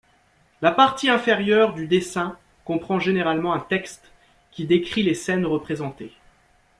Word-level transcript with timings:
La 0.63 0.71
partie 0.71 1.09
inférieure 1.09 1.75
du 1.75 1.85
dessin 1.85 2.35
comprend 2.65 2.99
généralement 2.99 3.53
un 3.53 3.59
texte 3.59 4.11
qui 4.49 4.65
décrit 4.65 5.03
les 5.03 5.13
scènes 5.13 5.45
représentées. 5.45 6.11